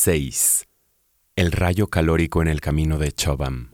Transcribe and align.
6. 0.00 0.68
El 1.34 1.50
rayo 1.50 1.88
calórico 1.88 2.40
en 2.40 2.46
el 2.46 2.60
camino 2.60 2.98
de 2.98 3.10
Chobham. 3.10 3.72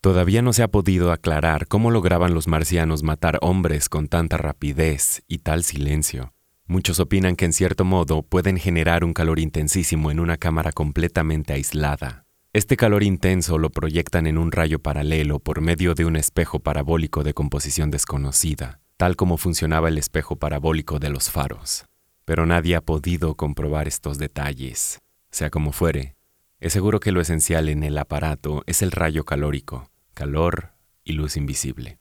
Todavía 0.00 0.40
no 0.40 0.54
se 0.54 0.62
ha 0.62 0.68
podido 0.68 1.12
aclarar 1.12 1.68
cómo 1.68 1.90
lograban 1.90 2.32
los 2.32 2.48
marcianos 2.48 3.02
matar 3.02 3.38
hombres 3.42 3.90
con 3.90 4.08
tanta 4.08 4.38
rapidez 4.38 5.22
y 5.28 5.40
tal 5.40 5.62
silencio. 5.62 6.32
Muchos 6.66 7.00
opinan 7.00 7.36
que 7.36 7.44
en 7.44 7.52
cierto 7.52 7.84
modo 7.84 8.22
pueden 8.22 8.56
generar 8.56 9.04
un 9.04 9.12
calor 9.12 9.40
intensísimo 9.40 10.10
en 10.10 10.20
una 10.20 10.38
cámara 10.38 10.72
completamente 10.72 11.52
aislada. 11.52 12.24
Este 12.54 12.78
calor 12.78 13.02
intenso 13.02 13.58
lo 13.58 13.68
proyectan 13.68 14.26
en 14.26 14.38
un 14.38 14.52
rayo 14.52 14.78
paralelo 14.78 15.38
por 15.38 15.60
medio 15.60 15.94
de 15.94 16.06
un 16.06 16.16
espejo 16.16 16.60
parabólico 16.60 17.22
de 17.22 17.34
composición 17.34 17.90
desconocida, 17.90 18.80
tal 18.96 19.16
como 19.16 19.36
funcionaba 19.36 19.90
el 19.90 19.98
espejo 19.98 20.36
parabólico 20.36 20.98
de 20.98 21.10
los 21.10 21.30
faros. 21.30 21.84
Pero 22.24 22.46
nadie 22.46 22.76
ha 22.76 22.80
podido 22.80 23.34
comprobar 23.34 23.88
estos 23.88 24.18
detalles. 24.18 25.00
Sea 25.30 25.50
como 25.50 25.72
fuere, 25.72 26.16
es 26.60 26.72
seguro 26.72 27.00
que 27.00 27.12
lo 27.12 27.20
esencial 27.20 27.68
en 27.68 27.82
el 27.82 27.98
aparato 27.98 28.62
es 28.66 28.80
el 28.82 28.90
rayo 28.90 29.24
calórico, 29.24 29.90
calor 30.14 30.72
y 31.04 31.12
luz 31.12 31.36
invisible. 31.36 31.98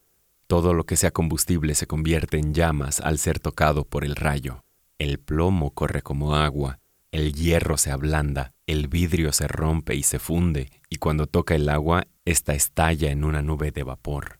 Todo 0.47 0.73
lo 0.73 0.85
que 0.85 0.95
sea 0.95 1.11
combustible 1.11 1.75
se 1.75 1.87
convierte 1.87 2.37
en 2.37 2.53
llamas 2.53 2.99
al 3.01 3.17
ser 3.17 3.39
tocado 3.39 3.85
por 3.85 4.05
el 4.05 4.15
rayo. 4.15 4.63
El 4.99 5.19
plomo 5.19 5.71
corre 5.71 6.01
como 6.01 6.35
agua, 6.35 6.79
el 7.11 7.33
hierro 7.33 7.77
se 7.77 7.91
ablanda, 7.91 8.53
el 8.65 8.87
vidrio 8.87 9.33
se 9.33 9.47
rompe 9.47 9.95
y 9.95 10.03
se 10.03 10.19
funde, 10.19 10.69
y 10.89 10.97
cuando 10.97 11.27
toca 11.27 11.55
el 11.55 11.67
agua, 11.69 12.07
ésta 12.25 12.53
estalla 12.53 13.11
en 13.11 13.23
una 13.23 13.41
nube 13.41 13.71
de 13.71 13.83
vapor. 13.83 14.39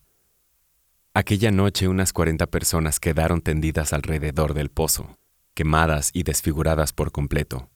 Aquella 1.12 1.50
noche 1.50 1.86
unas 1.86 2.12
cuarenta 2.12 2.46
personas 2.46 2.98
quedaron 2.98 3.42
tendidas 3.42 3.92
alrededor 3.92 4.54
del 4.54 4.70
pozo, 4.70 5.16
quemadas 5.54 6.10
y 6.12 6.24
desfiguradas 6.24 6.92
por 6.92 7.12
completo, 7.12 7.70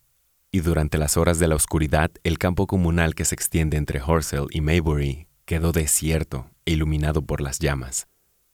y 0.51 0.61
durante 0.61 0.99
las 0.99 1.17
horas 1.17 1.39
de 1.39 1.49
la 1.49 1.55
oscuridad 1.55 2.11
el 2.25 2.39
campo 2.39 2.67
comunal 2.67 3.15
que 3.15 3.25
se 3.25 3.35
extiende 3.35 3.77
entre 3.77 4.01
Horsell 4.01 4.47
y 4.51 4.61
Maybury 4.61 5.29
quedó 5.45 5.73
desierto 5.73 6.51
e 6.65 6.73
iluminado 6.73 7.23
por 7.23 7.41
las 7.41 7.59
llamas. 7.59 8.07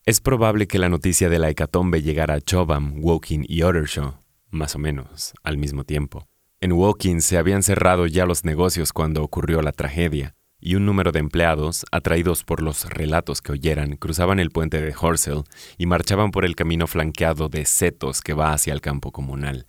Es 0.04 0.20
probable 0.20 0.66
que 0.66 0.78
la 0.78 0.88
noticia 0.88 1.28
de 1.28 1.38
la 1.38 1.48
hecatombe 1.48 2.02
llegara 2.02 2.34
a 2.34 2.40
Chobham, 2.40 3.02
Woking 3.02 3.46
y 3.48 3.62
Ottershaw, 3.62 4.18
más 4.50 4.74
o 4.74 4.78
menos, 4.78 5.32
al 5.42 5.56
mismo 5.56 5.84
tiempo. 5.84 6.28
En 6.60 6.72
Woking 6.72 7.20
se 7.20 7.38
habían 7.38 7.62
cerrado 7.62 8.06
ya 8.06 8.26
los 8.26 8.44
negocios 8.44 8.92
cuando 8.92 9.22
ocurrió 9.22 9.62
la 9.62 9.72
tragedia, 9.72 10.34
y 10.64 10.76
un 10.76 10.86
número 10.86 11.12
de 11.12 11.20
empleados, 11.20 11.84
atraídos 11.92 12.42
por 12.42 12.62
los 12.62 12.88
relatos 12.88 13.42
que 13.42 13.52
oyeran, 13.52 13.96
cruzaban 13.96 14.40
el 14.40 14.50
puente 14.50 14.80
de 14.80 14.94
Horsell 14.98 15.44
y 15.76 15.84
marchaban 15.84 16.30
por 16.30 16.46
el 16.46 16.56
camino 16.56 16.86
flanqueado 16.86 17.50
de 17.50 17.66
setos 17.66 18.22
que 18.22 18.32
va 18.32 18.54
hacia 18.54 18.72
el 18.72 18.80
campo 18.80 19.12
comunal. 19.12 19.66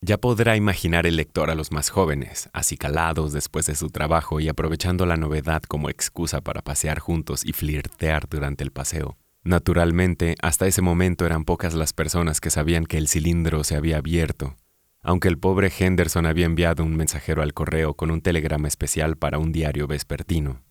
Ya 0.00 0.16
podrá 0.16 0.56
imaginar 0.56 1.06
el 1.06 1.16
lector 1.16 1.50
a 1.50 1.54
los 1.54 1.70
más 1.70 1.90
jóvenes, 1.90 2.48
acicalados 2.54 3.32
después 3.34 3.66
de 3.66 3.74
su 3.74 3.90
trabajo 3.90 4.40
y 4.40 4.48
aprovechando 4.48 5.04
la 5.04 5.18
novedad 5.18 5.62
como 5.62 5.90
excusa 5.90 6.40
para 6.40 6.62
pasear 6.62 6.98
juntos 6.98 7.44
y 7.44 7.52
flirtear 7.52 8.26
durante 8.26 8.64
el 8.64 8.70
paseo. 8.70 9.18
Naturalmente, 9.44 10.34
hasta 10.40 10.66
ese 10.66 10.80
momento 10.80 11.26
eran 11.26 11.44
pocas 11.44 11.74
las 11.74 11.92
personas 11.92 12.40
que 12.40 12.50
sabían 12.50 12.86
que 12.86 12.96
el 12.96 13.08
cilindro 13.08 13.64
se 13.64 13.76
había 13.76 13.98
abierto, 13.98 14.56
aunque 15.02 15.28
el 15.28 15.38
pobre 15.38 15.72
Henderson 15.76 16.26
había 16.26 16.46
enviado 16.46 16.84
un 16.84 16.96
mensajero 16.96 17.42
al 17.42 17.54
correo 17.54 17.94
con 17.94 18.10
un 18.10 18.20
telegrama 18.20 18.68
especial 18.68 19.16
para 19.16 19.38
un 19.38 19.52
diario 19.52 19.86
vespertino. 19.86 20.62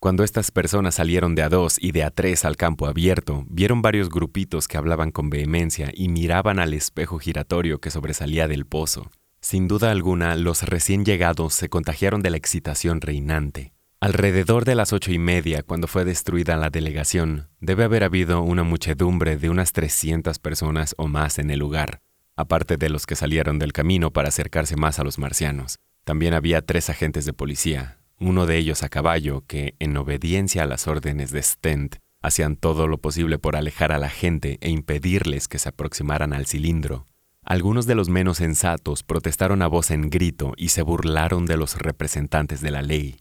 Cuando 0.00 0.24
estas 0.24 0.50
personas 0.50 0.94
salieron 0.94 1.34
de 1.34 1.42
a 1.42 1.50
dos 1.50 1.76
y 1.78 1.92
de 1.92 2.04
a 2.04 2.10
tres 2.10 2.46
al 2.46 2.56
campo 2.56 2.86
abierto, 2.86 3.44
vieron 3.48 3.82
varios 3.82 4.08
grupitos 4.08 4.66
que 4.66 4.78
hablaban 4.78 5.10
con 5.10 5.28
vehemencia 5.28 5.90
y 5.92 6.08
miraban 6.08 6.58
al 6.58 6.72
espejo 6.72 7.18
giratorio 7.18 7.80
que 7.80 7.90
sobresalía 7.90 8.48
del 8.48 8.64
pozo. 8.64 9.10
Sin 9.42 9.68
duda 9.68 9.90
alguna, 9.90 10.36
los 10.36 10.62
recién 10.62 11.04
llegados 11.04 11.52
se 11.52 11.68
contagiaron 11.68 12.22
de 12.22 12.30
la 12.30 12.38
excitación 12.38 13.02
reinante. 13.02 13.74
Alrededor 14.00 14.64
de 14.64 14.74
las 14.74 14.94
ocho 14.94 15.12
y 15.12 15.18
media, 15.18 15.62
cuando 15.62 15.86
fue 15.86 16.06
destruida 16.06 16.56
la 16.56 16.70
delegación, 16.70 17.50
debe 17.60 17.84
haber 17.84 18.02
habido 18.02 18.40
una 18.40 18.62
muchedumbre 18.62 19.36
de 19.36 19.50
unas 19.50 19.72
trescientas 19.72 20.38
personas 20.38 20.94
o 20.96 21.08
más 21.08 21.38
en 21.38 21.50
el 21.50 21.58
lugar, 21.58 22.00
aparte 22.40 22.76
de 22.76 22.88
los 22.88 23.06
que 23.06 23.16
salieron 23.16 23.58
del 23.58 23.72
camino 23.72 24.10
para 24.10 24.28
acercarse 24.28 24.76
más 24.76 24.98
a 24.98 25.04
los 25.04 25.18
marcianos. 25.18 25.78
También 26.04 26.34
había 26.34 26.62
tres 26.62 26.90
agentes 26.90 27.24
de 27.24 27.32
policía, 27.32 27.98
uno 28.18 28.44
de 28.44 28.58
ellos 28.58 28.82
a 28.82 28.90
caballo, 28.90 29.44
que, 29.46 29.74
en 29.78 29.96
obediencia 29.96 30.64
a 30.64 30.66
las 30.66 30.86
órdenes 30.86 31.30
de 31.30 31.42
Stent, 31.42 31.96
hacían 32.22 32.56
todo 32.56 32.86
lo 32.86 32.98
posible 32.98 33.38
por 33.38 33.56
alejar 33.56 33.92
a 33.92 33.98
la 33.98 34.10
gente 34.10 34.58
e 34.60 34.68
impedirles 34.68 35.48
que 35.48 35.58
se 35.58 35.70
aproximaran 35.70 36.34
al 36.34 36.46
cilindro. 36.46 37.06
Algunos 37.42 37.86
de 37.86 37.94
los 37.94 38.10
menos 38.10 38.36
sensatos 38.36 39.02
protestaron 39.02 39.62
a 39.62 39.66
voz 39.66 39.90
en 39.90 40.10
grito 40.10 40.52
y 40.56 40.68
se 40.68 40.82
burlaron 40.82 41.46
de 41.46 41.56
los 41.56 41.78
representantes 41.78 42.60
de 42.60 42.70
la 42.70 42.82
ley. 42.82 43.20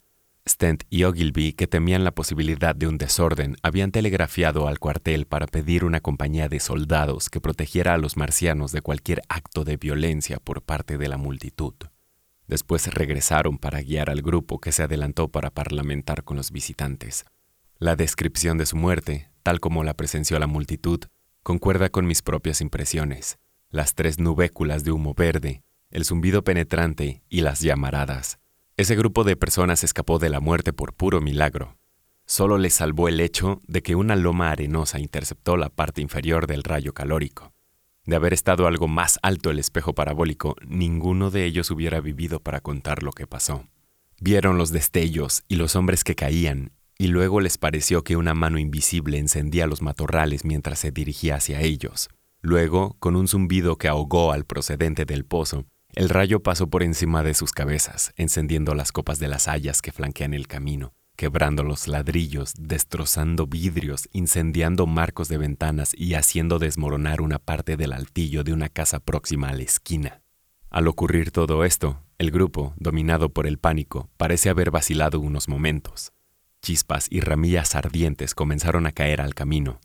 Stent 0.50 0.84
y 0.90 1.04
Ogilvy, 1.04 1.54
que 1.54 1.68
temían 1.68 2.04
la 2.04 2.12
posibilidad 2.12 2.76
de 2.76 2.88
un 2.88 2.98
desorden, 2.98 3.56
habían 3.62 3.92
telegrafiado 3.92 4.68
al 4.68 4.80
cuartel 4.80 5.28
para 5.28 5.46
pedir 5.46 5.86
una 5.86 6.02
compañía 6.02 6.50
de 6.50 6.60
soldados 6.60 7.30
que 7.30 7.40
protegiera 7.40 7.94
a 7.94 7.98
los 8.00 8.18
marcianos 8.18 8.72
de 8.72 8.82
cualquier 8.82 9.22
acto 9.30 9.64
de 9.64 9.78
violencia 9.78 10.40
por 10.40 10.64
parte 10.64 10.98
de 10.98 11.08
la 11.08 11.18
multitud. 11.18 11.76
Después 12.48 12.92
regresaron 12.92 13.60
para 13.60 13.82
guiar 13.82 14.10
al 14.10 14.24
grupo 14.24 14.60
que 14.60 14.72
se 14.72 14.82
adelantó 14.82 15.28
para 15.28 15.52
parlamentar 15.52 16.24
con 16.24 16.36
los 16.38 16.52
visitantes. 16.52 17.26
La 17.78 17.96
descripción 17.96 18.58
de 18.58 18.66
su 18.66 18.76
muerte, 18.76 19.30
tal 19.44 19.60
como 19.60 19.84
la 19.84 19.94
presenció 19.94 20.40
la 20.40 20.48
multitud, 20.48 21.02
concuerda 21.44 21.90
con 21.90 22.08
mis 22.08 22.24
propias 22.24 22.60
impresiones. 22.62 23.38
Las 23.70 23.94
tres 23.94 24.18
nubéculas 24.18 24.84
de 24.84 24.92
humo 24.92 25.14
verde, 25.14 25.62
el 25.92 26.06
zumbido 26.06 26.44
penetrante 26.44 27.22
y 27.30 27.42
las 27.42 27.60
llamaradas. 27.60 28.40
Ese 28.80 28.96
grupo 28.96 29.26
de 29.26 29.36
personas 29.36 29.84
escapó 29.84 30.20
de 30.20 30.30
la 30.30 30.40
muerte 30.40 30.72
por 30.72 30.94
puro 30.94 31.20
milagro. 31.20 31.76
Solo 32.26 32.58
les 32.58 32.76
salvó 32.76 33.10
el 33.10 33.20
hecho 33.20 33.60
de 33.68 33.84
que 33.84 33.94
una 33.94 34.16
loma 34.16 34.52
arenosa 34.52 35.02
interceptó 35.02 35.58
la 35.58 35.68
parte 35.68 36.02
inferior 36.02 36.48
del 36.48 36.64
rayo 36.64 36.94
calórico. 36.94 37.52
De 38.06 38.16
haber 38.16 38.32
estado 38.32 38.68
algo 38.68 38.88
más 38.88 39.20
alto 39.22 39.50
el 39.50 39.60
espejo 39.60 39.94
parabólico, 39.94 40.56
ninguno 40.66 41.30
de 41.30 41.44
ellos 41.44 41.72
hubiera 41.72 42.00
vivido 42.00 42.40
para 42.40 42.62
contar 42.62 43.04
lo 43.04 43.12
que 43.12 43.28
pasó. 43.28 43.68
Vieron 44.22 44.58
los 44.58 44.72
destellos 44.72 45.44
y 45.50 45.58
los 45.58 45.76
hombres 45.76 46.06
que 46.06 46.16
caían, 46.16 46.72
y 46.98 47.08
luego 47.08 47.42
les 47.42 47.58
pareció 47.58 48.06
que 48.06 48.16
una 48.16 48.34
mano 48.34 48.60
invisible 48.60 49.18
encendía 49.18 49.68
los 49.68 49.82
matorrales 49.82 50.46
mientras 50.46 50.80
se 50.80 50.92
dirigía 50.92 51.36
hacia 51.36 51.60
ellos. 51.60 52.08
Luego, 52.42 52.96
con 53.00 53.18
un 53.18 53.28
zumbido 53.28 53.76
que 53.76 53.90
ahogó 53.90 54.32
al 54.32 54.46
procedente 54.46 55.04
del 55.04 55.26
pozo, 55.26 55.66
el 55.96 56.10
rayo 56.10 56.42
pasó 56.42 56.70
por 56.70 56.84
encima 56.84 57.24
de 57.24 57.34
sus 57.34 57.52
cabezas, 57.52 58.14
encendiendo 58.16 58.76
las 58.76 58.92
copas 58.92 59.20
de 59.20 59.28
las 59.28 59.48
hayas 59.48 59.82
que 59.82 59.92
flanquean 59.92 60.34
el 60.34 60.48
camino 60.48 60.94
quebrando 61.20 61.64
los 61.64 61.90
ladrillos, 61.90 62.54
destrozando 62.58 63.46
vidrios, 63.46 64.08
incendiando 64.14 64.88
marcos 64.88 65.28
de 65.28 65.38
ventanas 65.38 65.92
y 65.94 66.14
haciendo 66.14 66.60
desmoronar 66.60 67.20
una 67.20 67.40
parte 67.40 67.76
del 67.76 67.92
altillo 67.92 68.46
de 68.46 68.54
una 68.54 68.70
casa 68.70 69.02
próxima 69.02 69.50
a 69.50 69.54
la 69.54 69.64
esquina. 69.64 70.22
Al 70.70 70.88
ocurrir 70.88 71.32
todo 71.32 71.66
esto, 71.66 72.02
el 72.20 72.32
grupo, 72.32 72.74
dominado 72.78 73.34
por 73.34 73.48
el 73.48 73.58
pánico, 73.58 74.10
parece 74.16 74.50
haber 74.50 74.72
vacilado 74.72 75.20
unos 75.20 75.50
momentos. 75.50 76.14
Chispas 76.62 77.08
y 77.10 77.20
ramillas 77.20 77.76
ardientes 77.76 78.34
comenzaron 78.34 78.86
a 78.86 78.94
caer 78.94 79.20
al 79.20 79.36
camino. 79.36 79.82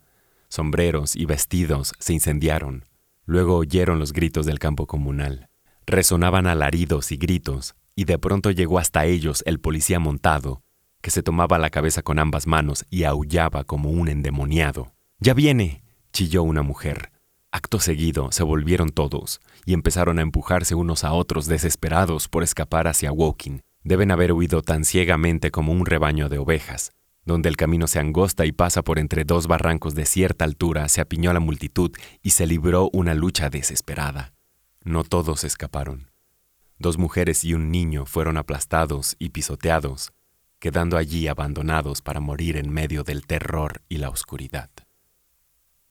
Sombreros 0.48 1.16
y 1.16 1.24
vestidos 1.24 1.94
se 1.98 2.12
incendiaron. 2.12 2.84
Luego 3.26 3.56
oyeron 3.56 3.98
los 3.98 4.12
gritos 4.12 4.46
del 4.46 4.60
campo 4.60 4.86
comunal. 4.86 5.48
Resonaban 5.86 6.46
alaridos 6.46 7.12
y 7.12 7.16
gritos, 7.16 7.74
y 7.94 8.04
de 8.04 8.18
pronto 8.18 8.50
llegó 8.50 8.78
hasta 8.78 9.04
ellos 9.04 9.42
el 9.46 9.60
policía 9.60 9.98
montado, 9.98 10.62
que 11.02 11.10
se 11.10 11.22
tomaba 11.22 11.58
la 11.58 11.70
cabeza 11.70 12.02
con 12.02 12.18
ambas 12.18 12.46
manos 12.46 12.86
y 12.90 13.04
aullaba 13.04 13.64
como 13.64 13.90
un 13.90 14.08
endemoniado. 14.08 14.94
¡Ya 15.20 15.34
viene! 15.34 15.84
chilló 16.12 16.42
una 16.42 16.62
mujer. 16.62 17.12
Acto 17.52 17.78
seguido 17.78 18.32
se 18.32 18.42
volvieron 18.42 18.88
todos 18.88 19.40
y 19.64 19.74
empezaron 19.74 20.18
a 20.18 20.22
empujarse 20.22 20.74
unos 20.74 21.04
a 21.04 21.12
otros 21.12 21.46
desesperados 21.46 22.28
por 22.28 22.42
escapar 22.42 22.88
hacia 22.88 23.12
Woking. 23.12 23.60
Deben 23.82 24.10
haber 24.10 24.32
huido 24.32 24.62
tan 24.62 24.84
ciegamente 24.84 25.50
como 25.50 25.72
un 25.72 25.86
rebaño 25.86 26.28
de 26.28 26.38
ovejas. 26.38 26.92
Donde 27.24 27.48
el 27.48 27.56
camino 27.56 27.86
se 27.86 28.00
angosta 28.00 28.44
y 28.44 28.52
pasa 28.52 28.82
por 28.82 28.98
entre 28.98 29.24
dos 29.24 29.46
barrancos 29.46 29.94
de 29.94 30.04
cierta 30.04 30.44
altura, 30.44 30.88
se 30.88 31.00
apiñó 31.00 31.32
la 31.32 31.40
multitud 31.40 31.90
y 32.22 32.30
se 32.30 32.46
libró 32.46 32.90
una 32.92 33.14
lucha 33.14 33.50
desesperada. 33.50 34.33
No 34.84 35.02
todos 35.02 35.44
escaparon. 35.44 36.10
Dos 36.78 36.98
mujeres 36.98 37.42
y 37.42 37.54
un 37.54 37.70
niño 37.70 38.04
fueron 38.04 38.36
aplastados 38.36 39.16
y 39.18 39.30
pisoteados, 39.30 40.12
quedando 40.58 40.98
allí 40.98 41.26
abandonados 41.26 42.02
para 42.02 42.20
morir 42.20 42.58
en 42.58 42.70
medio 42.70 43.02
del 43.02 43.26
terror 43.26 43.80
y 43.88 43.96
la 43.96 44.10
oscuridad. 44.10 44.68